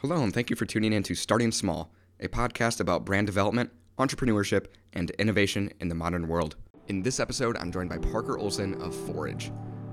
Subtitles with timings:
[0.00, 3.70] Hello, and thank you for tuning in to Starting Small, a podcast about brand development,
[3.98, 6.56] entrepreneurship, and innovation in the modern world.
[6.88, 9.52] In this episode, I'm joined by Parker Olson of Forage,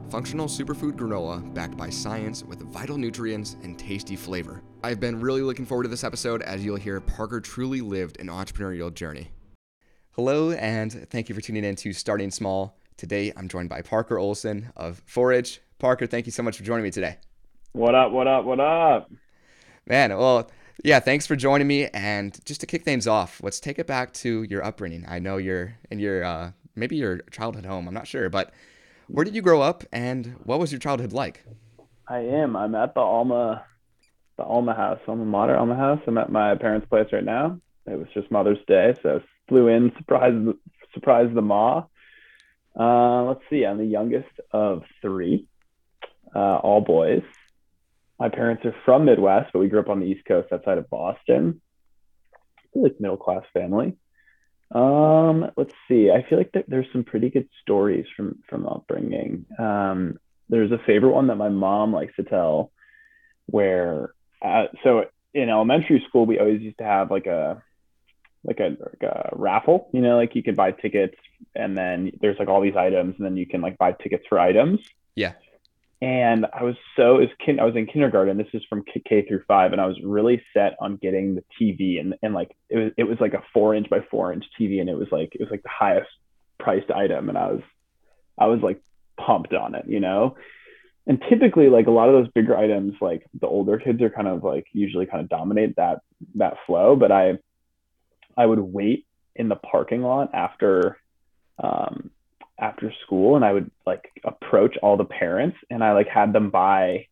[0.09, 4.63] functional superfood granola backed by science with vital nutrients and tasty flavor.
[4.81, 8.27] I've been really looking forward to this episode as you'll hear Parker truly lived an
[8.27, 9.31] entrepreneurial journey.
[10.11, 12.77] Hello, and thank you for tuning in to Starting Small.
[12.95, 15.59] Today, I'm joined by Parker Olson of Forage.
[15.79, 17.17] Parker, thank you so much for joining me today.
[17.73, 19.09] What up, what up, what up?
[19.87, 20.51] Man, well,
[20.83, 21.87] yeah, thanks for joining me.
[21.87, 25.05] And just to kick things off, let's take it back to your upbringing.
[25.07, 27.87] I know you're in your uh, maybe your childhood home.
[27.87, 28.51] I'm not sure, but
[29.07, 31.45] where did you grow up, and what was your childhood like?
[32.09, 32.57] I am.
[32.57, 33.63] I'm at the Alma,
[34.35, 36.01] the Alma house, Alma Mater Alma house.
[36.05, 37.57] I'm at my parents' place right now.
[37.85, 40.49] It was just Mother's Day, so flew in, surprised,
[40.93, 41.85] surprised the ma.
[42.77, 43.65] Uh, let's see.
[43.65, 45.47] I'm the youngest of three,
[46.35, 47.23] uh, all boys
[48.19, 50.89] my parents are from Midwest, but we grew up on the East Coast outside of
[50.89, 51.61] Boston.
[52.73, 53.95] like middle class family.
[54.73, 56.11] Um, let's see.
[56.11, 59.45] I feel like there's some pretty good stories from from upbringing.
[59.57, 60.19] Um,
[60.49, 62.71] there's a favorite one that my mom likes to tell,
[63.45, 67.61] where uh, so in elementary school we always used to have like a
[68.43, 69.89] like a, like a raffle.
[69.93, 71.15] You know, like you could buy tickets,
[71.55, 74.39] and then there's like all these items, and then you can like buy tickets for
[74.39, 74.79] items.
[75.15, 75.33] Yeah
[76.01, 78.37] and I was so as kin- I was in kindergarten.
[78.37, 81.43] This is from K-, K through five, and I was really set on getting the
[81.59, 84.45] TV, and and like it was it was like a four inch by four inch
[84.59, 86.09] TV, and it was like it was like the highest
[86.59, 87.61] priced item, and I was
[88.37, 88.81] I was like
[89.19, 90.35] pumped on it, you know.
[91.07, 94.27] And typically, like a lot of those bigger items, like the older kids are kind
[94.27, 96.01] of like usually kind of dominate that
[96.35, 96.95] that flow.
[96.95, 97.39] But I
[98.37, 100.97] I would wait in the parking lot after
[101.57, 102.11] um,
[102.59, 106.49] after school and I would like approach all the parents and I like had them
[106.49, 107.07] buy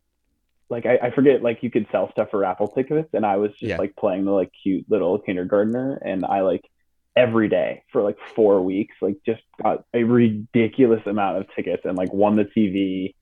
[0.68, 3.52] like I, I forget like you could sell stuff for raffle tickets and I was
[3.52, 3.76] just yeah.
[3.76, 6.68] like playing the like cute little kindergartner and I like
[7.14, 11.96] every day for like four weeks like just got a ridiculous amount of tickets and
[11.96, 13.14] like won the TV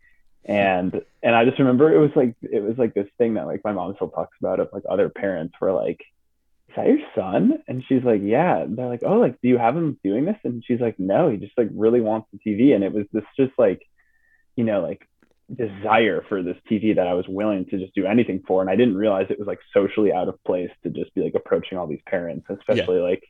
[0.47, 3.63] and and I just remember it was like it was like this thing that like
[3.65, 6.01] my mom still talks about of like other parents were like
[6.75, 7.63] is that your son?
[7.69, 8.63] And she's like, yeah.
[8.63, 10.37] And they're like, oh, like, do you have him doing this?
[10.45, 12.75] And she's like, no, he just like really wants the TV.
[12.75, 13.83] And it was this just like,
[14.57, 15.07] you know, like
[15.55, 18.61] desire for this TV that I was willing to just do anything for.
[18.61, 21.35] And I didn't realize it was like socially out of place to just be like
[21.35, 23.03] approaching all these parents, especially yeah.
[23.03, 23.25] like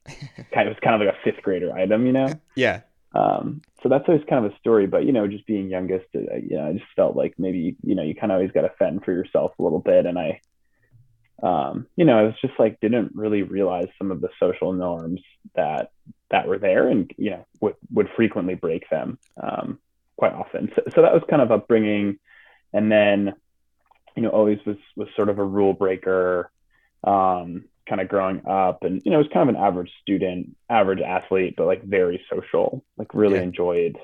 [0.52, 2.28] kind of, it was kind of like a fifth grader item, you know?
[2.54, 2.80] Yeah.
[3.14, 6.34] Um, so that's always kind of a story, but you know, just being youngest, uh,
[6.34, 8.72] you know, I just felt like maybe, you know, you kind of always got to
[8.76, 10.04] fend for yourself a little bit.
[10.06, 10.40] And I,
[11.42, 15.20] um, you know, I was just like didn't really realize some of the social norms
[15.54, 15.90] that
[16.30, 19.78] that were there, and you know would would frequently break them um,
[20.16, 20.70] quite often.
[20.74, 22.18] So, so that was kind of upbringing,
[22.72, 23.34] and then
[24.16, 26.50] you know always was was sort of a rule breaker,
[27.02, 31.00] um, kind of growing up, and you know was kind of an average student, average
[31.00, 33.42] athlete, but like very social, like really yeah.
[33.42, 33.98] enjoyed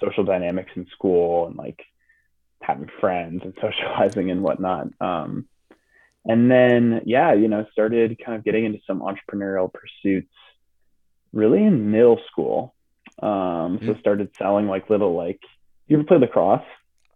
[0.00, 1.82] social dynamics in school and like
[2.62, 4.88] having friends and socializing and whatnot.
[5.00, 5.46] Um,
[6.24, 10.28] and then yeah you know started kind of getting into some entrepreneurial pursuits
[11.32, 12.74] really in middle school.
[13.20, 14.00] Um so mm-hmm.
[14.00, 15.40] started selling like little like
[15.86, 16.62] you ever play lacrosse?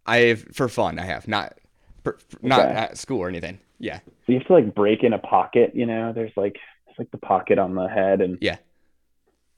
[0.06, 1.28] I've for fun i have.
[1.28, 1.58] Not
[2.04, 2.70] for, not okay.
[2.70, 3.58] at school or anything.
[3.78, 3.98] Yeah.
[3.98, 6.12] So you have to like break in a pocket you know?
[6.12, 6.56] There's like
[6.88, 8.56] it's like the pocket on the head and yeah.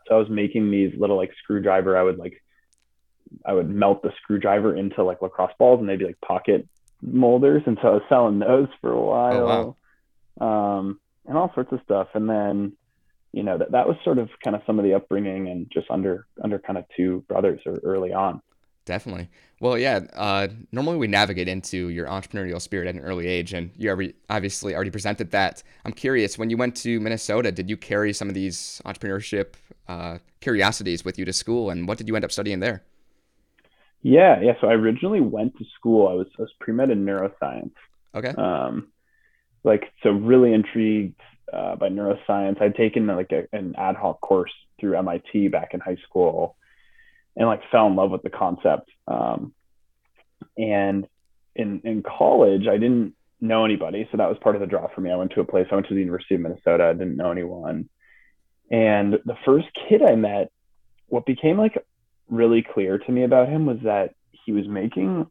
[0.07, 1.97] so i was making these little like screwdriver.
[1.97, 2.43] I would like
[3.45, 6.67] i would melt the screwdriver into like lacrosse balls and they'd be like pocket
[7.03, 9.77] molders, and so I was selling those for a while, oh,
[10.41, 10.79] wow.
[10.79, 12.09] um, and all sorts of stuff.
[12.15, 12.73] And then,
[13.33, 15.91] you know, that that was sort of kind of some of the upbringing, and just
[15.91, 18.43] under under kind of two brothers or early on.
[18.85, 19.29] Definitely.
[19.61, 20.01] Well, yeah.
[20.15, 24.15] Uh, normally we navigate into your entrepreneurial spirit at an early age, and you already,
[24.31, 25.63] obviously already presented that.
[25.85, 29.55] I'm curious, when you went to Minnesota, did you carry some of these entrepreneurship
[29.89, 32.83] uh, curiosities with you to school, and what did you end up studying there?
[34.03, 34.53] Yeah, yeah.
[34.61, 36.09] So I originally went to school.
[36.09, 37.73] I was I was pre med in neuroscience.
[38.15, 38.31] Okay.
[38.31, 38.89] Um,
[39.65, 41.21] like so, really intrigued
[41.53, 42.61] uh, by neuroscience.
[42.63, 46.57] I'd taken like a, an ad hoc course through MIT back in high school,
[47.37, 48.91] and like fell in love with the concept.
[49.09, 49.53] Um,
[50.57, 51.07] and
[51.57, 55.01] in in college, I didn't know anybody, so that was part of the draw for
[55.01, 55.11] me.
[55.11, 55.67] I went to a place.
[55.71, 56.85] I went to the University of Minnesota.
[56.85, 57.89] I didn't know anyone,
[58.71, 60.53] and the first kid I met,
[61.09, 61.85] what became like
[62.29, 64.15] really clear to me about him was that
[64.45, 65.27] he was making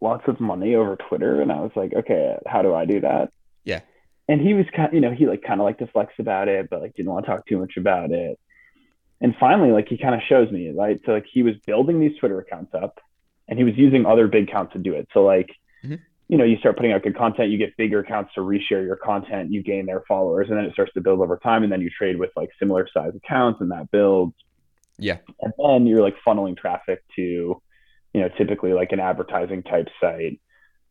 [0.00, 3.32] lots of money over Twitter, and I was like, okay, how do I do that?
[3.64, 3.80] Yeah.
[4.28, 6.70] And he was kind, you know, he like kind of like to flex about it,
[6.70, 8.38] but like didn't want to talk too much about it.
[9.20, 11.00] And finally, like he kind of shows me, right?
[11.06, 12.98] So like he was building these Twitter accounts up,
[13.48, 15.08] and he was using other big accounts to do it.
[15.12, 15.50] So like,
[15.84, 15.96] mm-hmm.
[16.28, 18.96] you know, you start putting out good content, you get bigger accounts to reshare your
[18.96, 21.62] content, you gain their followers, and then it starts to build over time.
[21.62, 24.34] And then you trade with like similar size accounts and that builds.
[25.02, 25.18] Yeah.
[25.40, 30.40] And then you're like funneling traffic to, you know, typically like an advertising type site.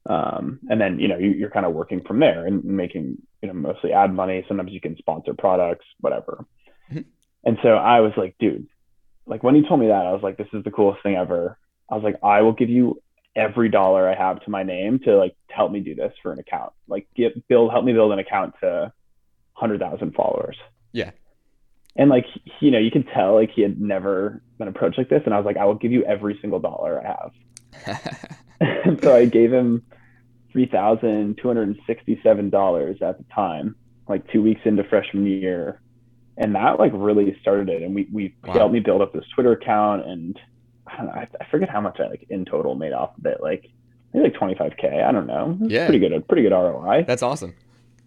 [0.09, 3.47] Um, and then, you know, you, are kind of working from there and making, you
[3.47, 4.43] know, mostly ad money.
[4.47, 6.45] Sometimes you can sponsor products, whatever.
[6.91, 7.01] Mm-hmm.
[7.45, 8.67] And so I was like, dude,
[9.25, 11.57] like when he told me that, I was like, this is the coolest thing ever.
[11.89, 13.01] I was like, I will give you
[13.35, 16.39] every dollar I have to my name to like help me do this for an
[16.39, 16.73] account.
[16.87, 18.91] Like get build help me build an account to
[19.53, 20.57] hundred thousand followers.
[20.91, 21.11] Yeah.
[21.95, 22.25] And like
[22.59, 25.23] you know, you can tell like he had never been approached like this.
[25.25, 28.11] And I was like, I will give you every single dollar I have.
[28.59, 29.83] and so I gave him
[30.51, 33.75] three thousand two hundred and sixty seven dollars at the time,
[34.07, 35.81] like two weeks into freshman year.
[36.37, 37.83] And that like really started it.
[37.83, 38.53] And we we wow.
[38.53, 40.39] helped me build up this Twitter account and
[40.87, 43.41] I, know, I, I forget how much I like in total made off of it.
[43.41, 43.69] Like
[44.13, 45.03] maybe like 25k.
[45.03, 45.57] I don't know.
[45.61, 46.27] yeah, pretty good.
[46.27, 47.03] Pretty good ROI.
[47.07, 47.53] That's awesome.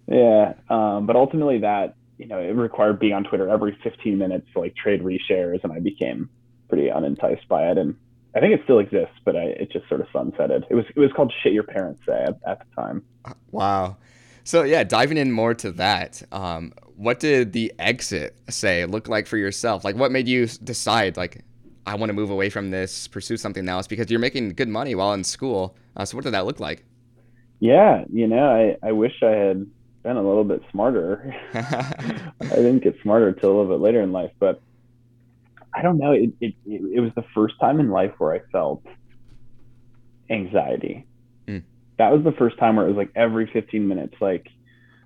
[0.07, 4.47] Yeah, um, but ultimately that you know it required being on Twitter every 15 minutes
[4.53, 6.29] to like trade reshares, and I became
[6.69, 7.79] pretty unenticed by it.
[7.79, 7.97] And
[8.35, 10.65] I think it still exists, but I, it just sort of sunsetted.
[10.71, 13.03] It was it was called "Shit Your Parents Say" at, at the time.
[13.51, 13.97] Wow.
[14.45, 19.27] So yeah, diving in more to that, um, what did the exit say look like
[19.27, 19.85] for yourself?
[19.85, 21.43] Like, what made you decide like
[21.87, 24.95] I want to move away from this, pursue something else because you're making good money
[24.95, 25.77] while in school.
[25.97, 26.85] Uh, so what did that look like?
[27.61, 29.67] Yeah, you know, I, I wish I had
[30.05, 31.35] been a little bit smarter.
[31.55, 34.61] I didn't get smarter until a little bit later in life, but
[35.75, 36.13] I don't know.
[36.13, 38.85] It, it, it was the first time in life where I felt
[40.31, 41.07] anxiety.
[41.49, 41.65] Mm.
[41.99, 44.49] That was the first time where it was like every 15 minutes, like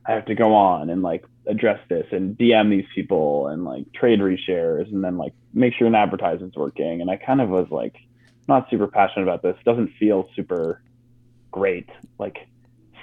[0.06, 3.91] I have to go on and like address this and DM these people and like
[3.93, 7.00] trade reshares and then like make sure an advertisement's working.
[7.00, 7.95] And I kind of was like
[8.49, 9.56] not super passionate about this.
[9.65, 10.83] Doesn't feel super
[11.50, 11.89] great.
[12.19, 12.49] Like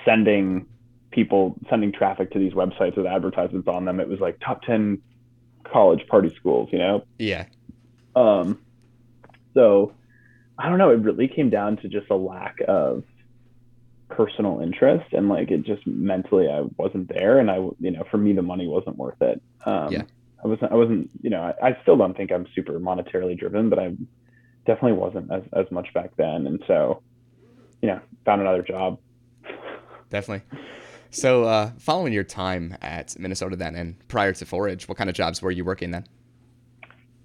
[0.03, 0.67] sending
[1.15, 4.01] people sending traffic to these websites with advertisements on them.
[4.01, 5.01] It was like top ten
[5.63, 7.05] college party schools, you know?
[7.17, 7.45] Yeah.
[8.15, 8.59] Um
[9.53, 9.93] so
[10.59, 13.03] I don't know, it really came down to just a lack of
[14.09, 18.17] personal interest and like it just mentally I wasn't there and I you know for
[18.17, 19.41] me the money wasn't worth it.
[19.65, 20.03] Um, yeah.
[20.43, 23.69] I wasn't I wasn't you know I, I still don't think I'm super monetarily driven
[23.69, 23.95] but I
[24.67, 27.01] definitely wasn't as as much back then and so
[27.81, 28.99] you know found another job.
[30.09, 30.43] Definitely.
[31.11, 35.15] So uh, following your time at Minnesota then and prior to Forage, what kind of
[35.15, 36.05] jobs were you working then?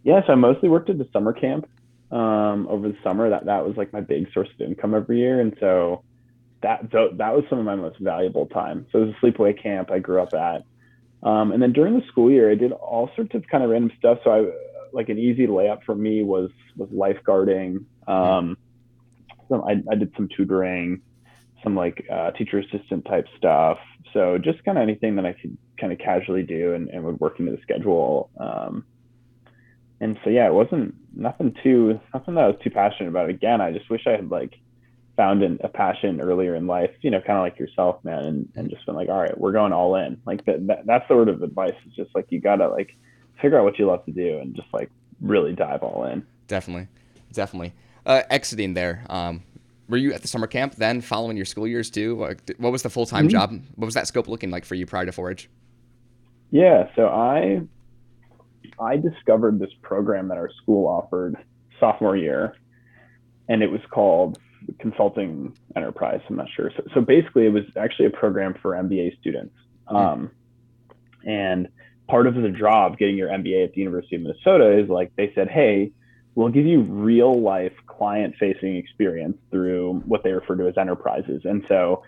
[0.03, 1.69] Yes, I mostly worked at the summer camp
[2.11, 3.29] um, over the summer.
[3.31, 6.03] That that was like my big source of income every year, and so
[6.63, 8.87] that so that was some of my most valuable time.
[8.93, 10.65] So it was a sleepaway camp I grew up at,
[11.23, 13.93] um, and then during the school year, I did all sorts of kind of random
[13.99, 14.19] stuff.
[14.25, 14.51] So I
[14.93, 17.85] like an easy layup for me was was lifeguarding.
[18.07, 18.57] Um,
[19.49, 21.03] so I, I did some tutoring,
[21.63, 23.79] some like uh, teacher assistant type stuff.
[24.13, 27.21] So just kind of anything that I could kind of casually do and, and would
[27.21, 28.31] work into the schedule.
[28.39, 28.85] Um,
[30.01, 33.29] and so yeah, it wasn't nothing too nothing that I was too passionate about.
[33.29, 34.55] Again, I just wish I had like
[35.17, 38.49] found an, a passion earlier in life, you know, kind of like yourself, man, and,
[38.57, 40.19] and just been like, all right, we're going all in.
[40.25, 41.75] Like that, that sort of advice.
[41.85, 42.97] It's just like you gotta like
[43.41, 44.91] figure out what you love to do and just like
[45.21, 46.27] really dive all in.
[46.49, 46.89] Definitely,
[47.33, 47.75] definitely.
[48.07, 49.43] Uh, exiting there, um,
[49.91, 52.17] were you at the summer camp then, following your school years too?
[52.17, 53.33] What, what was the full time mm-hmm.
[53.33, 53.63] job?
[53.75, 55.51] What was that scope looking like for you prior to Forage?
[56.51, 57.61] Yeah, so I
[58.79, 61.37] I discovered this program that our school offered
[61.79, 62.57] sophomore year,
[63.49, 64.39] and it was called
[64.79, 66.21] consulting enterprise.
[66.29, 66.71] I'm not sure.
[66.77, 69.55] So, so basically, it was actually a program for MBA students.
[69.89, 69.97] Hmm.
[69.97, 70.31] Um,
[71.25, 71.69] and
[72.09, 75.33] part of the job getting your MBA at the University of Minnesota is like they
[75.35, 75.93] said, hey,
[76.35, 81.43] we'll give you real life client facing experience through what they refer to as enterprises.
[81.45, 82.03] And so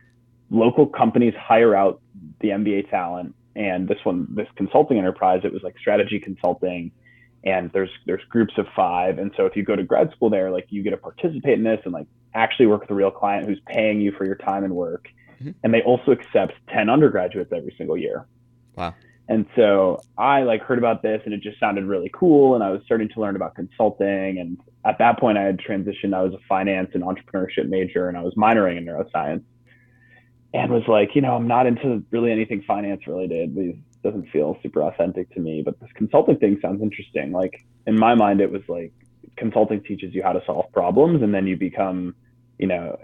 [0.51, 2.01] local companies hire out
[2.41, 3.35] the MBA talent.
[3.55, 6.93] And this one, this consulting enterprise, it was like strategy consulting
[7.45, 10.51] and there's there's groups of five and so if you go to grad school there
[10.51, 13.47] like you get to participate in this and like actually work with a real client
[13.47, 15.09] who's paying you for your time and work
[15.41, 15.51] mm-hmm.
[15.63, 18.27] and they also accept 10 undergraduates every single year
[18.77, 18.95] wow
[19.29, 22.71] and so i like heard about this and it just sounded really cool and i
[22.71, 26.35] was starting to learn about consulting and at that point i had transitioned i was
[26.35, 29.45] a finance and entrepreneurship major and i was minoring in neuroscience
[30.55, 34.59] and was like you know i'm not into really anything finance related these doesn't feel
[34.63, 35.63] super authentic to me.
[35.65, 37.33] But this consulting thing sounds interesting.
[37.33, 38.93] Like in my mind, it was like
[39.37, 42.15] consulting teaches you how to solve problems, and then you become,
[42.59, 42.99] you know,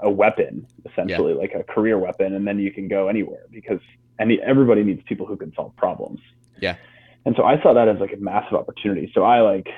[0.00, 1.38] a weapon essentially, yeah.
[1.38, 3.80] like a career weapon, and then you can go anywhere because
[4.18, 6.20] any everybody needs people who can solve problems.
[6.60, 6.76] Yeah.
[7.24, 9.10] And so I saw that as like a massive opportunity.
[9.14, 9.68] So I like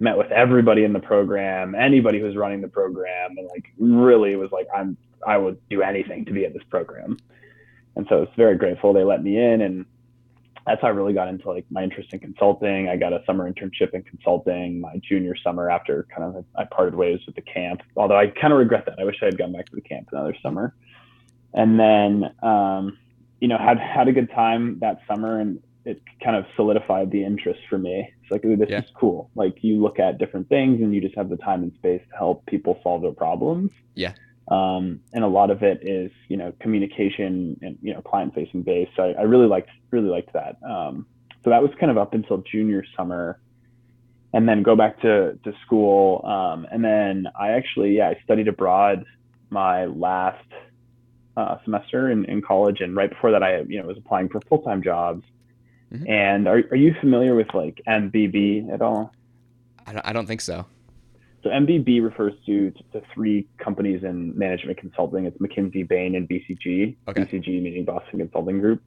[0.00, 4.50] met with everybody in the program, anybody who's running the program, and like really was
[4.52, 7.16] like, I'm I would do anything to be at this program.
[7.96, 9.86] And so I was very grateful they let me in and
[10.66, 12.88] that's how I really got into like my interest in consulting.
[12.88, 16.94] I got a summer internship in consulting my junior summer after kind of I parted
[16.94, 17.82] ways with the camp.
[17.96, 18.98] Although I kind of regret that.
[18.98, 20.74] I wish I had gone back to the camp another summer.
[21.52, 22.98] And then um,
[23.44, 27.22] you know, had had a good time that summer and it kind of solidified the
[27.22, 28.08] interest for me.
[28.22, 28.78] It's like, ooh, this yeah.
[28.78, 29.28] is cool.
[29.34, 32.16] Like you look at different things and you just have the time and space to
[32.16, 33.70] help people solve their problems.
[33.94, 34.14] Yeah.
[34.48, 38.62] Um, and a lot of it is, you know, communication and, you know, client facing
[38.62, 38.92] based.
[38.96, 40.56] So I, I, really liked, really liked that.
[40.66, 41.04] Um,
[41.44, 43.38] so that was kind of up until junior summer
[44.32, 46.24] and then go back to, to school.
[46.24, 49.04] Um, and then I actually, yeah, I studied abroad
[49.50, 50.48] my last
[51.36, 52.80] uh, semester in, in college.
[52.80, 55.24] And right before that, I, you know, was applying for full-time jobs
[55.94, 56.10] Mm-hmm.
[56.10, 59.12] And are, are you familiar with like MBB at all?
[59.86, 60.66] I don't, I don't think so.
[61.42, 65.26] So MBB refers to, to three companies in management consulting.
[65.26, 66.96] It's McKinsey, Bain, and BCG.
[67.06, 67.22] Okay.
[67.24, 68.82] BCG meaning Boston Consulting Group.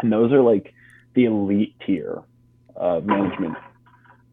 [0.00, 0.72] And those are like
[1.14, 2.22] the elite tier
[2.76, 3.56] of management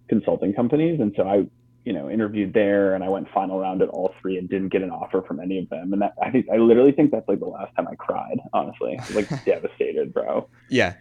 [0.08, 1.00] consulting companies.
[1.00, 1.48] And so I,
[1.86, 4.82] you know, interviewed there and I went final round at all three and didn't get
[4.82, 5.94] an offer from any of them.
[5.94, 9.00] And that I think I literally think that's like the last time I cried, honestly.
[9.14, 10.48] like devastated, bro.
[10.70, 10.96] Yeah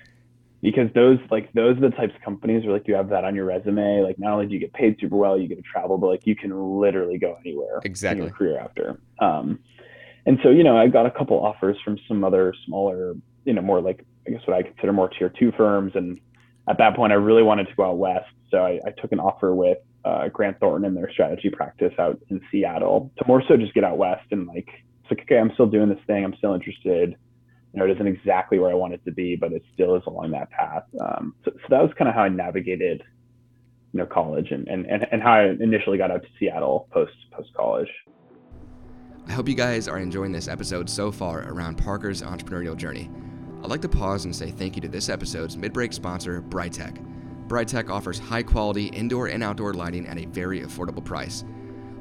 [0.63, 3.35] because those like those are the types of companies where like you have that on
[3.35, 5.99] your resume like not only do you get paid super well you get to travel
[5.99, 9.59] but like you can literally go anywhere exactly in your career after um
[10.27, 13.63] and so you know i got a couple offers from some other smaller you know
[13.63, 16.21] more like i guess what i consider more tier two firms and
[16.69, 19.21] at that point i really wanted to go out west so i, I took an
[19.21, 23.57] offer with uh, grant thornton and their strategy practice out in seattle to more so
[23.57, 24.69] just get out west and like
[25.03, 27.17] it's like okay i'm still doing this thing i'm still interested
[27.73, 30.03] you know, it isn't exactly where I want it to be, but it still is
[30.07, 30.85] along that path.
[31.01, 33.03] Um, so, so, that was kind of how I navigated,
[33.93, 37.13] you know, college and, and, and, and how I initially got out to Seattle post
[37.31, 37.89] post college.
[39.27, 43.11] I hope you guys are enjoying this episode so far around Parker's entrepreneurial journey.
[43.63, 47.05] I'd like to pause and say thank you to this episode's mid-break sponsor, Brightech.
[47.49, 51.45] Brightech offers high-quality indoor and outdoor lighting at a very affordable price.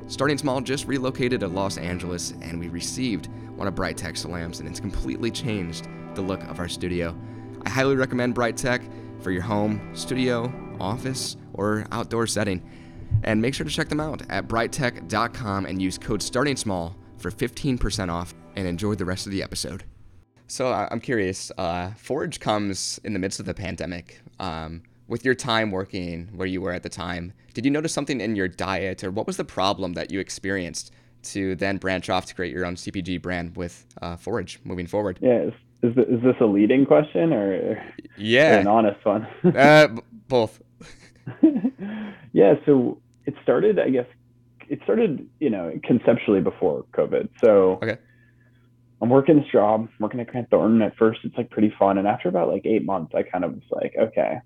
[0.07, 4.67] Starting Small just relocated to Los Angeles, and we received one of Brightech's lamps, and
[4.69, 7.17] it's completely changed the look of our studio.
[7.65, 8.81] I highly recommend Brightech
[9.21, 12.61] for your home, studio, office, or outdoor setting.
[13.23, 17.31] And make sure to check them out at brightech.com and use code Starting Small for
[17.31, 19.83] 15% off and enjoy the rest of the episode.
[20.47, 24.21] So I'm curious, uh, Forage comes in the midst of the pandemic.
[24.39, 28.21] Um, with your time working where you were at the time, did you notice something
[28.21, 30.91] in your diet or what was the problem that you experienced
[31.23, 35.19] to then branch off to create your own CPG brand with uh, Forage moving forward?
[35.21, 35.43] Yeah.
[35.43, 37.83] Is, is, is this a leading question or,
[38.17, 38.57] yeah.
[38.57, 39.27] Or an honest one?
[39.55, 39.87] uh,
[40.27, 40.61] both.
[42.33, 42.55] yeah.
[42.65, 44.07] So it started, I guess,
[44.69, 47.29] it started, you know, conceptually before COVID.
[47.43, 47.97] So okay.
[49.01, 50.81] I'm working this job, working at Grant Thornton.
[50.81, 51.97] At first, it's like pretty fun.
[51.97, 54.39] And after about like eight months, I kind of was like, okay,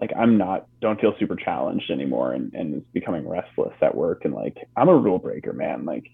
[0.00, 4.24] like I'm not don't feel super challenged anymore and, and it's becoming restless at work
[4.24, 5.84] and like I'm a rule breaker, man.
[5.84, 6.06] Like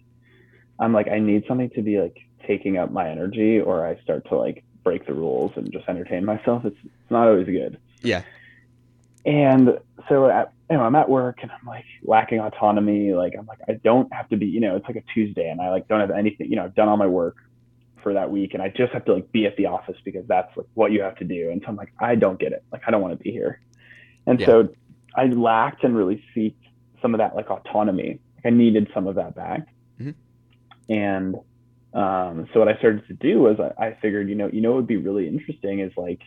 [0.78, 4.28] I'm like I need something to be like taking up my energy or I start
[4.28, 6.64] to like break the rules and just entertain myself.
[6.64, 7.78] It's it's not always good.
[8.02, 8.22] Yeah.
[9.26, 13.14] And so at, you know, I'm at work and I'm like lacking autonomy.
[13.14, 15.60] Like I'm like I don't have to be, you know, it's like a Tuesday and
[15.60, 17.36] I like don't have anything, you know, I've done all my work
[18.02, 20.54] for that week and I just have to like be at the office because that's
[20.56, 21.50] like what you have to do.
[21.50, 22.62] And so I'm like, I don't get it.
[22.70, 23.60] Like I don't want to be here.
[24.26, 24.46] And yeah.
[24.46, 24.68] so
[25.14, 26.54] I lacked and really seeked
[27.02, 28.20] some of that like autonomy.
[28.36, 29.68] Like I needed some of that back.
[30.00, 30.92] Mm-hmm.
[30.92, 31.36] And
[31.94, 34.70] um, so what I started to do was I, I figured, you know, you know,
[34.70, 36.20] what would be really interesting is like,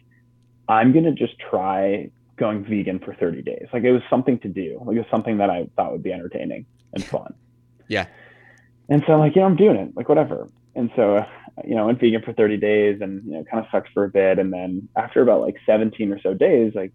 [0.69, 3.67] I'm going to just try going vegan for 30 days.
[3.73, 4.81] Like it was something to do.
[4.85, 7.33] Like it was something that I thought would be entertaining and fun.
[7.87, 8.05] yeah.
[8.89, 9.95] And so I'm like, yeah, I'm doing it.
[9.95, 10.47] Like whatever.
[10.75, 11.25] And so,
[11.65, 14.05] you know, I went vegan for 30 days and, you know, kind of sucked for
[14.05, 14.39] a bit.
[14.39, 16.93] And then after about like 17 or so days, like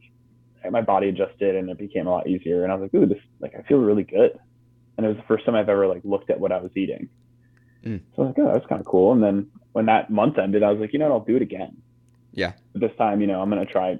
[0.71, 2.63] my body adjusted and it became a lot easier.
[2.63, 4.39] And I was like, ooh, this like I feel really good.
[4.97, 7.09] And it was the first time I've ever like looked at what I was eating.
[7.85, 8.01] Mm.
[8.15, 9.13] So I was like, oh, that's kind of cool.
[9.13, 11.43] And then when that month ended, I was like, you know what, I'll do it
[11.43, 11.77] again.
[12.33, 12.53] Yeah.
[12.73, 13.99] But this time, you know, I'm gonna try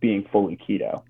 [0.00, 1.02] being fully keto.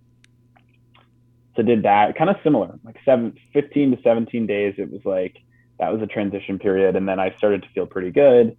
[1.57, 4.75] So did that kind of similar, like seven, 15 to 17 days.
[4.77, 5.39] It was like
[5.79, 6.97] that was a transition period.
[6.97, 8.57] And then I started to feel pretty good.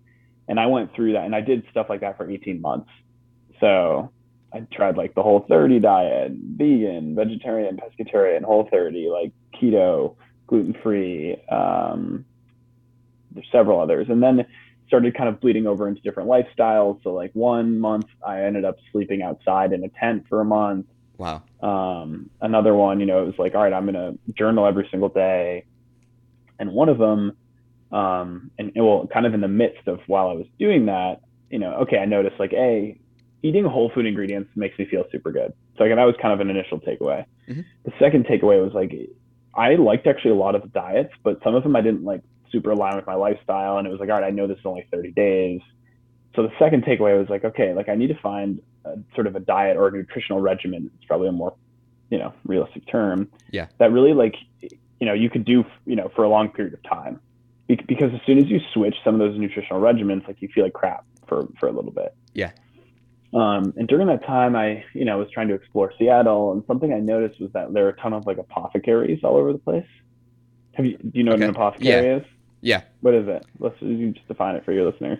[0.48, 2.90] And I went through that and I did stuff like that for 18 months.
[3.60, 4.12] So
[4.54, 10.16] I tried like the whole 30 diet, vegan, vegetarian, pescatarian, whole 30, like keto,
[10.48, 11.36] gluten free.
[11.52, 12.26] Um,
[13.32, 14.08] there's several others.
[14.10, 14.46] And then
[14.88, 17.04] started kind of bleeding over into different lifestyles.
[17.04, 20.86] So like one month I ended up sleeping outside in a tent for a month.
[21.18, 21.44] Wow.
[21.62, 24.88] Um, another one, you know, it was like, all right, I'm going to journal every
[24.90, 25.66] single day.
[26.58, 27.36] And one of them
[27.92, 31.22] Um, and, and well, kind of in the midst of while I was doing that,
[31.50, 33.00] you know, okay, I noticed like, a
[33.44, 35.54] eating whole food ingredients makes me feel super good.
[35.78, 37.26] So like, that was kind of an initial takeaway.
[37.48, 37.62] Mm-hmm.
[37.86, 38.94] The second takeaway was like,
[39.54, 42.22] I liked actually a lot of the diets, but some of them I didn't like
[42.52, 43.78] super align with my lifestyle.
[43.78, 45.62] And it was like, all right, I know this is only 30 days.
[46.36, 49.36] So the second takeaway was like, okay, like I need to find a, sort of
[49.36, 50.92] a diet or a nutritional regimen.
[50.96, 51.56] It's probably a more,
[52.10, 53.30] you know, realistic term.
[53.52, 53.68] Yeah.
[53.80, 56.84] That really like, you know, you could do, you know, for a long period of
[56.84, 57.20] time.
[57.68, 60.74] because as soon as you switch some of those nutritional regimens, like you feel like
[60.74, 62.16] crap for, for a little bit.
[62.34, 62.52] Yeah.
[63.38, 66.92] Um, and during that time, I, you know, was trying to explore Seattle, and something
[66.92, 69.86] I noticed was that there are a ton of like apothecaries all over the place.
[70.74, 71.42] Have you, do you know okay.
[71.42, 72.16] what an apothecary yeah.
[72.18, 72.24] is?
[72.62, 72.82] Yeah.
[73.02, 73.46] What is it?
[73.60, 75.20] Let's you just define it for your listeners.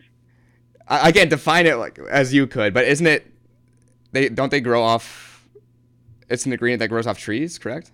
[0.88, 3.28] I, I can't define it like as you could, but isn't it?
[4.14, 5.48] They don't they grow off?
[6.28, 7.92] It's an ingredient that grows off trees, correct?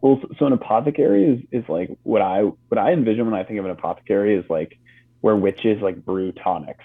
[0.00, 3.58] Well, so an apothecary is, is like what I what I envision when I think
[3.58, 4.78] of an apothecary is like
[5.22, 6.84] where witches like brew tonics.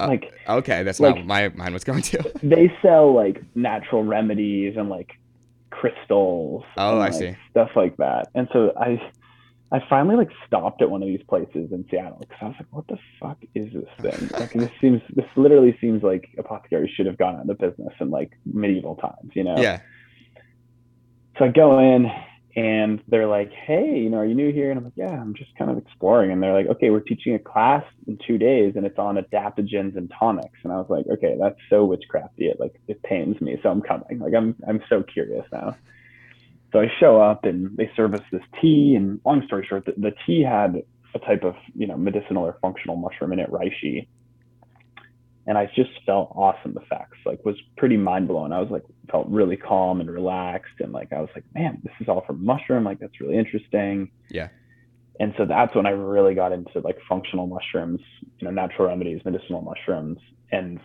[0.00, 2.32] Uh, like okay, that's like, not my mind was going to.
[2.42, 5.12] they sell like natural remedies and like
[5.70, 6.64] crystals.
[6.76, 7.36] Oh, and, I like, see.
[7.50, 8.28] Stuff like that.
[8.34, 9.00] And so I
[9.74, 12.68] I finally like stopped at one of these places in Seattle because I was like,
[12.70, 14.30] what the fuck is this thing?
[14.38, 18.10] Like this seems this literally seems like apothecaries should have gone out of business in
[18.10, 19.56] like medieval times, you know?
[19.58, 19.80] Yeah.
[21.38, 22.08] So I go in
[22.56, 24.70] and they're like, Hey, you know, are you new here?
[24.70, 26.30] And I'm like, Yeah, I'm just kind of exploring.
[26.32, 29.96] And they're like, Okay, we're teaching a class in two days and it's on adaptogens
[29.96, 30.58] and tonics.
[30.62, 32.50] And I was like, Okay, that's so witchcrafty.
[32.50, 33.58] It like it pains me.
[33.62, 34.18] So I'm coming.
[34.20, 35.76] Like I'm I'm so curious now.
[36.72, 38.94] So I show up and they serve us this tea.
[38.96, 40.82] And long story short, the, the tea had
[41.14, 44.08] a type of you know medicinal or functional mushroom in it, reishi.
[45.46, 47.18] And I just felt awesome effects.
[47.26, 48.52] Like was pretty mind blown.
[48.52, 51.92] I was like felt really calm and relaxed, and like I was like, man, this
[52.00, 52.84] is all from mushroom.
[52.84, 54.10] Like that's really interesting.
[54.30, 54.48] Yeah.
[55.20, 58.00] And so that's when I really got into like functional mushrooms,
[58.38, 60.18] you know, natural remedies, medicinal mushrooms,
[60.50, 60.80] and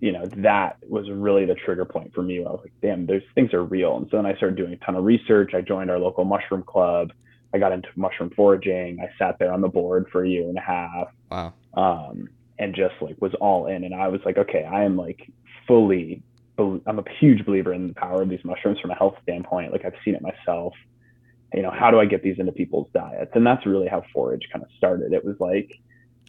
[0.00, 2.38] you know, that was really the trigger point for me.
[2.38, 3.96] I was like, damn, those things are real.
[3.98, 5.52] And so then I started doing a ton of research.
[5.54, 7.12] I joined our local mushroom club.
[7.52, 8.98] I got into mushroom foraging.
[9.00, 11.08] I sat there on the board for a year and a half.
[11.30, 11.52] Wow.
[11.74, 12.28] Um,
[12.60, 13.82] and just like was all in.
[13.82, 15.28] And I was like, okay, I am like
[15.66, 16.22] fully,
[16.58, 19.72] I'm a huge believer in the power of these mushrooms from a health standpoint.
[19.72, 20.74] Like I've seen it myself.
[21.52, 23.32] You know, how do I get these into people's diets?
[23.34, 25.12] And that's really how forage kind of started.
[25.12, 25.80] It was like,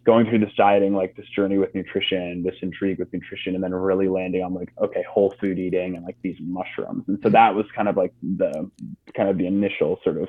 [0.03, 3.73] going through this dieting, like this journey with nutrition, this intrigue with nutrition, and then
[3.73, 7.03] really landing on like, okay, whole food eating and like these mushrooms.
[7.07, 7.33] And so mm-hmm.
[7.33, 8.69] that was kind of like the
[9.15, 10.27] kind of the initial sort of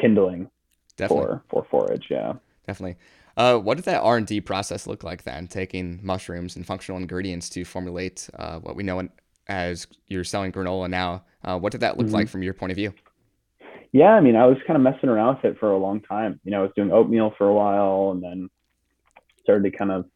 [0.00, 0.50] kindling
[0.96, 1.26] Definitely.
[1.26, 2.06] for for forage.
[2.10, 2.34] Yeah.
[2.66, 2.96] Definitely.
[3.36, 5.48] Uh, what did that R and D process look like then?
[5.48, 9.08] Taking mushrooms and functional ingredients to formulate uh, what we know
[9.48, 11.24] as you're selling granola now.
[11.44, 12.16] Uh, what did that look mm-hmm.
[12.16, 12.92] like from your point of view?
[13.92, 16.40] Yeah, I mean, I was kind of messing around with it for a long time.
[16.44, 18.48] You know, I was doing oatmeal for a while, and then
[19.42, 20.06] started to kind of,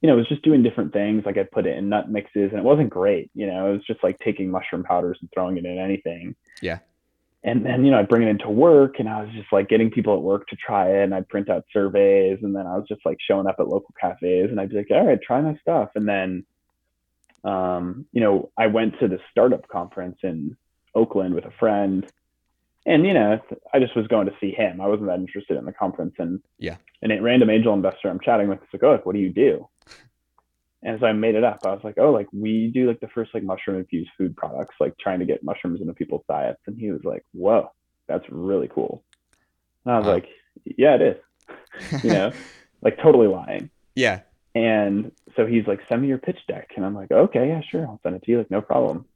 [0.00, 1.22] you know, it was just doing different things.
[1.24, 3.30] Like I put it in nut mixes and it wasn't great.
[3.34, 6.34] You know, it was just like taking mushroom powders and throwing it in anything.
[6.60, 6.80] Yeah.
[7.44, 9.90] And then, you know, I'd bring it into work and I was just like getting
[9.90, 12.86] people at work to try it and I'd print out surveys and then I was
[12.88, 15.58] just like showing up at local cafes and I'd be like, all right, try my
[15.60, 15.90] stuff.
[15.96, 16.44] And then,
[17.42, 20.56] um, you know, I went to the startup conference in
[20.94, 22.06] Oakland with a friend
[22.84, 23.40] and you know,
[23.72, 24.80] I just was going to see him.
[24.80, 26.14] I wasn't that interested in the conference.
[26.18, 29.14] And yeah, and a random angel investor I'm chatting with is like, oh, like, what
[29.14, 29.68] do you do?
[30.84, 31.60] And so I made it up.
[31.64, 34.74] I was like, oh, like we do like the first like mushroom infused food products,
[34.80, 36.60] like trying to get mushrooms into people's diets.
[36.66, 37.70] And he was like, whoa,
[38.08, 39.04] that's really cool.
[39.84, 40.12] And I was wow.
[40.14, 40.28] like,
[40.64, 42.02] yeah, it is.
[42.04, 42.32] you know,
[42.82, 43.70] like totally lying.
[43.94, 44.20] Yeah.
[44.54, 46.70] And so he's like, send me your pitch deck.
[46.76, 47.86] And I'm like, okay, yeah, sure.
[47.86, 48.38] I'll send it to you.
[48.38, 49.06] Like, no problem.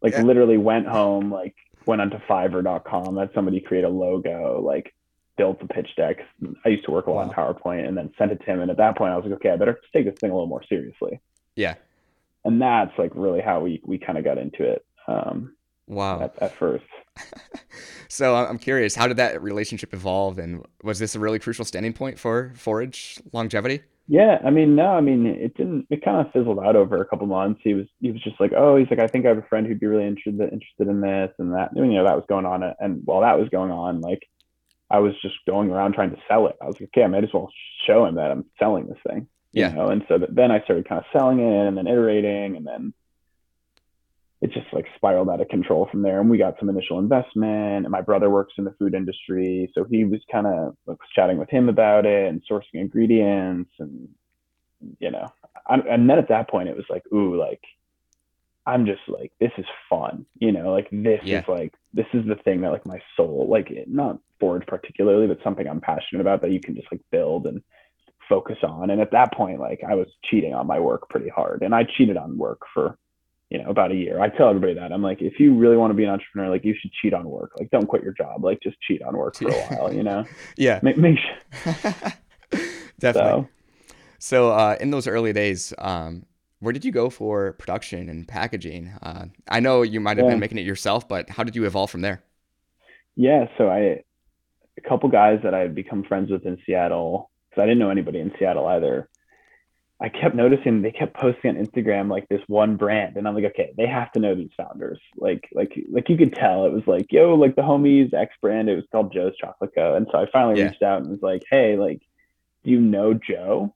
[0.00, 0.22] Like yeah.
[0.22, 1.54] literally went home, like
[1.86, 4.94] went onto fiverr.com, had somebody create a logo, like
[5.36, 6.18] built the pitch deck.
[6.64, 7.48] I used to work a lot wow.
[7.48, 8.60] in PowerPoint and then sent it to him.
[8.60, 10.48] And at that point, I was like, okay, I better take this thing a little
[10.48, 11.20] more seriously.
[11.54, 11.74] Yeah.
[12.44, 14.84] And that's like really how we, we kind of got into it.
[15.08, 16.20] Um, wow.
[16.20, 16.84] At, at first.
[18.08, 20.38] so I'm curious, how did that relationship evolve?
[20.38, 23.82] And was this a really crucial standing point for forage longevity?
[24.08, 25.86] Yeah, I mean, no, I mean, it didn't.
[25.90, 27.60] It kind of fizzled out over a couple months.
[27.64, 29.66] He was, he was just like, oh, he's like, I think I have a friend
[29.66, 31.70] who'd be really interested, interested in this and that.
[31.74, 34.22] You know, that was going on, and while that was going on, like,
[34.90, 36.56] I was just going around trying to sell it.
[36.62, 37.50] I was like, okay, I might as well
[37.86, 39.28] show him that I'm selling this thing.
[39.52, 39.70] Yeah.
[39.70, 42.66] You know, and so then I started kind of selling it, and then iterating, and
[42.66, 42.92] then
[44.42, 46.20] it just like spiraled out of control from there.
[46.20, 47.86] And we got some initial investment.
[47.86, 51.38] And my brother works in the food industry, so he was kind of like chatting
[51.38, 54.08] with him about it and sourcing ingredients, and
[55.00, 55.26] you know,
[55.66, 57.62] I, and then at that point it was like, ooh, like
[58.66, 61.38] I'm just like, this is fun, you know, like this Yeah.
[61.40, 65.38] is like, this is the thing that like my soul, like not Forage particularly, but
[65.44, 67.62] something I'm passionate about that you can just like build and
[68.28, 68.90] focus on.
[68.90, 71.84] And at that point, like I was cheating on my work pretty hard and I
[71.96, 72.98] cheated on work for,
[73.50, 74.20] you know, about a year.
[74.20, 76.64] I tell everybody that I'm like, if you really want to be an entrepreneur, like
[76.64, 77.52] you should cheat on work.
[77.56, 78.42] Like don't quit your job.
[78.44, 81.18] Like just cheat on work for a while, you know, Yeah, make, make
[81.72, 82.12] sure.
[82.98, 83.36] definitely.
[83.38, 83.48] So,
[84.18, 86.24] So, uh, in those early days, um,
[86.66, 88.88] where did you go for production and packaging?
[89.02, 90.32] Uh, I know you might have Yeah.
[90.32, 92.24] been making it yourself, but how did you evolve from there?
[93.16, 93.46] yeah.
[93.58, 94.02] So I,
[94.78, 97.90] a couple guys that I had become friends with in Seattle, because I didn't know
[97.90, 99.08] anybody in Seattle either.
[99.98, 103.44] I kept noticing they kept posting on Instagram like this one brand, and I'm like,
[103.46, 105.00] okay, they have to know these founders.
[105.16, 108.68] Like, like, like you could tell it was like, yo, like the homies X brand.
[108.68, 109.94] It was called Joe's Chocolate Co.
[109.94, 110.68] And so I finally Yeah.
[110.68, 112.02] reached out and was like, hey, like,
[112.64, 113.74] do you know Joe?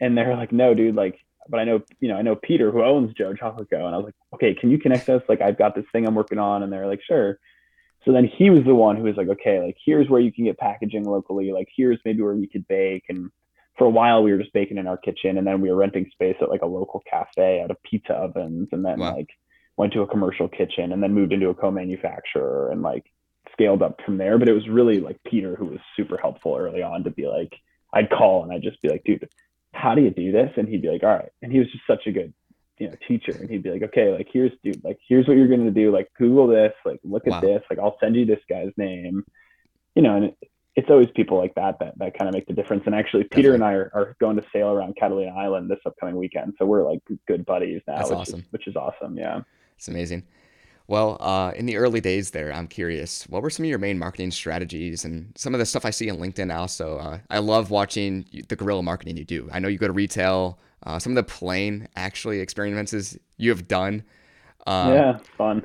[0.00, 2.82] And they're like, no, dude, like, but I know, you know, I know Peter who
[2.82, 3.86] owns Joe Chocolate Co.
[3.86, 5.22] And I was like, okay, can you connect us?
[5.28, 7.38] Like, I've got this thing I'm working on, and they're like, sure.
[8.04, 10.44] So then he was the one who was like, okay, like here's where you can
[10.44, 11.52] get packaging locally.
[11.52, 13.04] Like here's maybe where you could bake.
[13.08, 13.30] And
[13.78, 16.08] for a while we were just baking in our kitchen, and then we were renting
[16.12, 19.14] space at like a local cafe out of pizza ovens, and then Wow.
[19.14, 19.28] like
[19.76, 23.04] went to a commercial kitchen, and then moved into a co-manufacturer, and like
[23.52, 24.36] scaled up from there.
[24.38, 27.52] But it was really like Peter who was super helpful early on to be like,
[27.92, 29.28] I'd call and I'd just be like, dude,
[29.72, 30.50] how do you do this?
[30.56, 31.30] And he'd be like, all right.
[31.42, 32.32] And he was just such a good
[32.78, 35.46] you know teacher and he'd be like okay like here's dude like here's what you're
[35.46, 37.36] going to do like google this like look Wow.
[37.36, 39.22] at this like i'll send you this guy's name
[39.94, 40.38] you know and it,
[40.74, 43.52] it's always people like that that that kind of make the difference and actually peter
[43.54, 46.82] and i are, are going to sail around catalina island this upcoming weekend so we're
[46.82, 48.40] like good buddies now That's which awesome.
[48.40, 49.42] is which is awesome yeah
[49.76, 50.24] It's amazing.
[50.88, 53.98] Well, uh, in the early days there, I'm curious, what were some of your main
[53.98, 56.98] marketing strategies and some of the stuff I see on LinkedIn also?
[56.98, 59.48] Uh, I love watching the guerrilla marketing you do.
[59.52, 63.68] I know you go to retail, uh, some of the plane actually experiences you have
[63.68, 64.02] done.
[64.66, 65.62] Um, yeah fun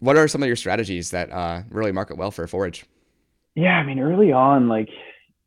[0.00, 2.84] What are some of your strategies that uh, really market well for Forage?
[3.54, 4.88] yeah i mean early on like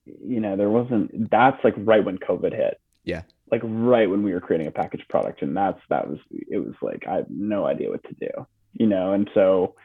[0.05, 3.23] you know there wasn't that's like right when covid hit Yeah.
[3.51, 6.73] like right when we were creating a packaged product and that's that was it was
[6.81, 9.75] like i have no idea what to do you know and so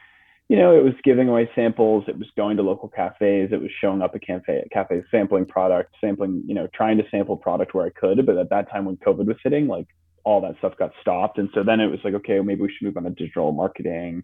[0.49, 3.71] you know it was giving away samples it was going to local cafes it was
[3.81, 7.85] showing up at cafe cafes sampling product sampling you know trying to sample product where
[7.85, 9.87] i could but at that time when covid was hitting like
[10.23, 12.85] all that stuff got stopped and so then it was like okay maybe we should
[12.85, 14.23] move on to digital marketing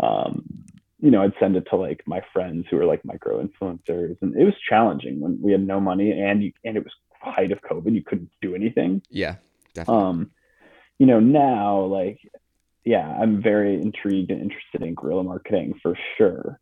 [0.00, 0.64] um,
[1.00, 4.34] you know, I'd send it to like my friends who were like micro influencers, and
[4.36, 7.60] it was challenging when we had no money and you, and it was height of
[7.60, 7.94] COVID.
[7.94, 9.02] You couldn't do anything.
[9.10, 9.36] Yeah,
[9.74, 10.02] definitely.
[10.02, 10.30] Um,
[10.98, 12.18] you know, now like,
[12.84, 16.58] yeah, I'm very intrigued and interested in guerrilla marketing for sure.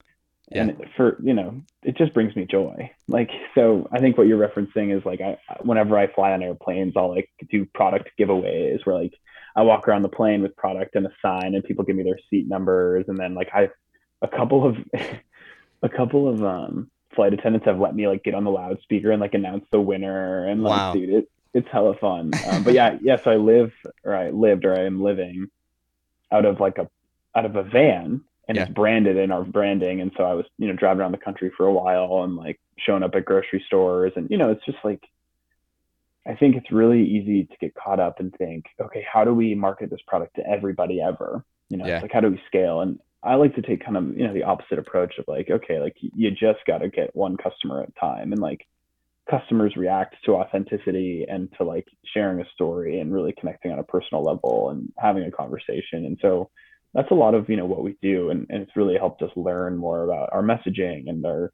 [0.54, 2.90] And for you know, it just brings me joy.
[3.08, 6.92] Like, so I think what you're referencing is like, I whenever I fly on airplanes,
[6.96, 9.14] I'll like do product giveaways where like
[9.56, 12.18] I walk around the plane with product and a sign, and people give me their
[12.28, 13.70] seat numbers, and then like I,
[14.20, 14.76] a couple of,
[15.82, 19.20] a couple of um flight attendants have let me like get on the loudspeaker and
[19.20, 20.92] like announce the winner, and like Wow.
[20.92, 22.30] dude, it it's hella fun.
[22.46, 23.16] Um, but yeah, yeah.
[23.16, 23.72] So I live
[24.04, 25.48] or I lived or I am living
[26.32, 26.88] out of like a
[27.36, 28.64] out of a van and Yeah.
[28.64, 30.00] it's branded in our branding.
[30.00, 32.60] And so I was, you know, driving around the country for a while and like
[32.78, 34.12] showing up at grocery stores.
[34.16, 35.02] And, you know, it's just like,
[36.26, 39.54] I think it's really easy to get caught up and think, okay, how do we
[39.54, 41.44] market this product to everybody ever?
[41.68, 42.00] You know, Yeah.
[42.00, 42.80] like, how do we scale?
[42.80, 45.78] And I like to take kind of, you know, the opposite approach of like, okay,
[45.80, 48.32] like you just got to get one customer at a time.
[48.32, 48.66] And like
[49.30, 53.84] customers react to authenticity and to like sharing a story and really connecting on a
[53.84, 56.04] personal level and having a conversation.
[56.06, 56.50] And so,
[56.94, 59.30] that's a lot of you know what we do and, and it's really helped us
[59.36, 61.52] learn more about our messaging and our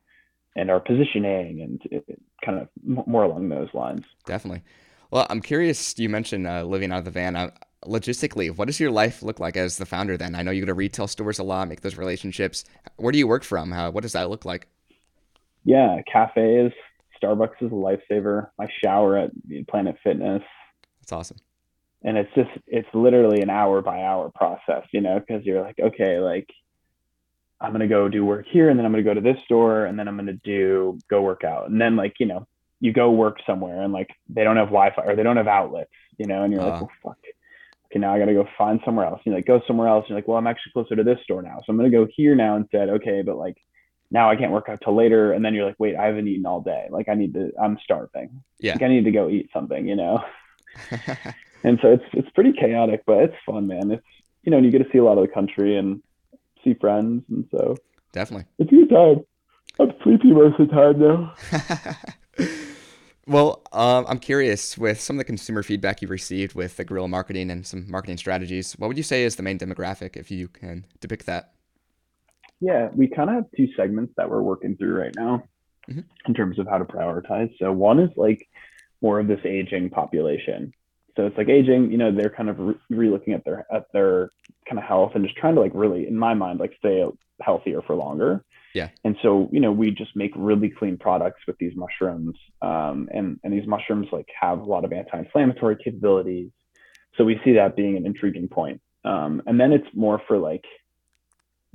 [0.56, 2.68] and our positioning and it, it kind of
[3.06, 4.62] more along those lines Definitely.
[5.10, 5.98] Well, I'm curious.
[5.98, 7.34] You mentioned uh, living out of the van.
[7.34, 7.50] Uh,
[7.86, 10.18] logistically, what does your life look like as the founder?
[10.18, 12.64] Then I know you go to retail stores a lot, make those relationships.
[12.96, 13.72] Where do you work from?
[13.72, 14.66] Uh, what does that look like?
[15.64, 16.72] yeah cafes
[17.22, 18.48] starbucks is a lifesaver.
[18.60, 19.30] I shower at
[19.68, 20.42] planet fitness.
[21.00, 21.38] That's awesome.
[22.02, 25.78] and it's just it's literally an hour by hour process you know because you're like
[25.80, 26.48] okay like
[27.60, 29.98] i'm gonna go do work here and then i'm gonna go to this store and
[29.98, 31.68] then i'm gonna do go work out.
[31.70, 32.46] And then like you know
[32.80, 35.90] you go work somewhere and like they don't have wi-fi or they don't have outlets
[36.18, 36.84] you know and you're like Uh.
[36.84, 37.18] well fuck.
[37.86, 39.20] Okay now i gotta go find somewhere else.
[39.24, 40.02] You like go somewhere else.
[40.04, 42.06] And you're like well i'm actually closer to this store now so i'm gonna go
[42.14, 42.90] here now instead.
[42.90, 43.56] Okay but like
[44.10, 46.46] now i can't work out till later and then you're like wait i haven't eaten
[46.46, 48.72] all day like i need to i'm starving Yeah.
[48.72, 50.22] like i need to go eat something you know
[51.64, 53.90] and so it's it's pretty chaotic, but it's fun, man.
[53.90, 54.04] It's
[54.44, 56.00] you know, and you get to see a lot of the country and
[56.62, 57.74] see friends, and so
[58.12, 58.46] Definitely.
[58.60, 59.24] it's a good time.
[59.80, 62.46] I'm sleepy most of the time though.
[63.26, 67.08] Well, um, I'm curious with some of the consumer feedback you've received with the guerrilla
[67.08, 68.72] marketing and some marketing strategies.
[68.78, 71.52] What would you say is the main demographic, if you can depict that?
[72.60, 75.44] Yeah, we kind of have two segments that we're working through right now
[75.88, 76.00] mm-hmm.
[76.26, 77.50] in terms of how to prioritize.
[77.58, 78.46] So one is like
[79.00, 80.72] more of this aging population.
[81.16, 82.58] So it's like aging, you know, they're kind of
[82.90, 84.30] re looking at their at their
[84.68, 87.04] kind of health and just trying to like really, in my mind, like stay
[87.40, 88.44] healthier for longer.
[88.74, 88.90] Yeah.
[89.04, 92.36] And so, you know, we just make really clean products with these mushrooms.
[92.62, 96.50] Um, and, and these mushrooms like have a lot of anti-inflammatory capabilities.
[97.16, 98.80] So we see that being an intriguing point.
[99.04, 100.64] Um, and then it's more for like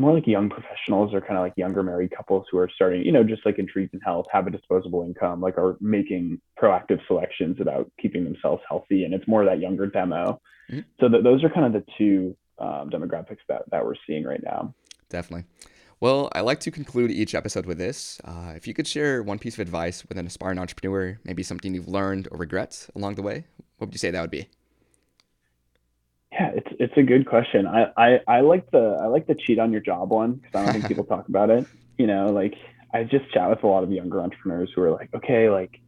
[0.04, 3.12] more like young professionals or kind of like younger married couples who are starting, you
[3.12, 7.58] know, just like intrigued in health, have a disposable income, like are making proactive selections
[7.62, 9.06] about keeping themselves healthy.
[9.06, 10.42] And it's more that younger demo.
[10.70, 10.82] Mm-hmm.
[11.00, 14.44] So th- those are kind of the two um, demographics that, that we're seeing right
[14.44, 14.74] now.
[15.10, 15.46] Definitely.
[16.02, 18.20] Well, I like to conclude each episode with this.
[18.26, 21.74] Uh, if you could share one piece of advice with an aspiring entrepreneur, maybe something
[21.74, 23.46] you've learned or regret along the way,
[23.78, 24.50] what would you say that would be?
[26.84, 27.66] It's a good question.
[27.66, 30.66] I, I, I like the I like the cheat on your job one because I
[30.66, 31.66] don't think people talk about it.
[31.98, 32.56] You know, like
[32.94, 35.80] I just chat with a lot of younger entrepreneurs who are like, okay, like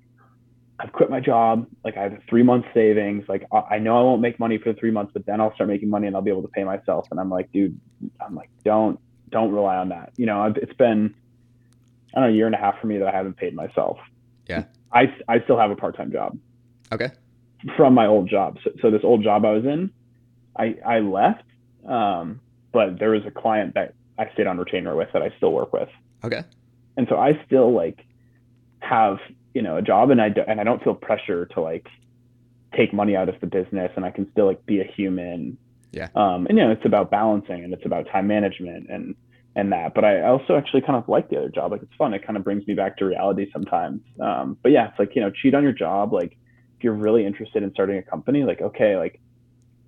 [0.79, 1.67] I've quit my job.
[1.83, 3.25] Like I have three month savings.
[3.27, 5.89] Like I know I won't make money for three months, but then I'll start making
[5.89, 7.09] money and I'll be able to pay myself.
[7.11, 7.77] And I'm like, dude,
[8.25, 8.97] I'm like, don't
[9.31, 10.13] don't rely on that.
[10.15, 11.13] You know, I've, it's been
[12.15, 13.97] I don't know a year and a half for me that I haven't paid myself.
[14.47, 14.63] Yeah.
[14.93, 16.37] I I still have a part time job.
[16.93, 17.09] Okay.
[17.75, 18.59] From my old job.
[18.63, 19.91] So, so this old job I was in,
[20.57, 21.43] I, I left,
[21.87, 22.39] um,
[22.71, 25.73] but there was a client that I stayed on retainer with that I still work
[25.73, 25.89] with.
[26.23, 26.43] Okay.
[26.97, 28.05] And so I still like
[28.79, 29.17] have,
[29.53, 31.87] you know, a job and I, do, and I don't feel pressure to like
[32.75, 35.57] take money out of the business and I can still like be a human.
[35.91, 36.09] Yeah.
[36.15, 39.15] Um, and you know, it's about balancing and it's about time management and,
[39.57, 41.71] and that, but I also actually kind of like the other job.
[41.71, 42.13] Like it's fun.
[42.13, 44.01] It kind of brings me back to reality sometimes.
[44.19, 46.11] Um, but yeah, it's like, you know, cheat on your job.
[46.11, 46.37] Like
[46.77, 49.21] if you're really interested in starting a company, like, okay, like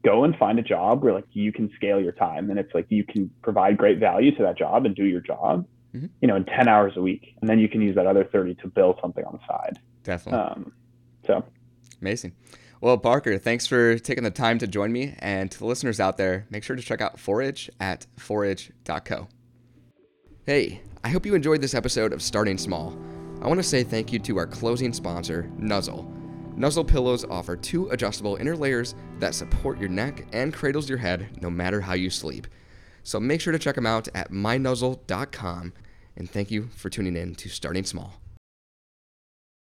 [0.03, 2.85] go and find a job where like you can scale your time and it's like
[2.89, 6.07] you can provide great value to that job and do your job mm-hmm.
[6.21, 7.35] you know in 10 hours a week.
[7.41, 9.79] And then you can use that other 30 to build something on the side.
[10.03, 10.39] Definitely.
[10.41, 10.71] Um,
[11.25, 11.43] so.
[12.01, 12.33] Amazing.
[12.79, 15.15] Well parker thanks for taking the time to join me.
[15.19, 19.27] And to the listeners out there make sure to check out forage at forage.co
[20.45, 22.97] hey i hope you enjoyed this episode of starting small.
[23.41, 26.11] I want to say thank you to our closing sponsor nuzzle
[26.57, 31.29] Nuzzle pillows offer two adjustable inner layers that support your neck and cradles your head
[31.39, 32.47] no matter how you sleep.
[33.03, 35.73] So make sure to check them out at mynuzzle.com
[36.17, 38.19] and thank you for tuning in to Starting Small.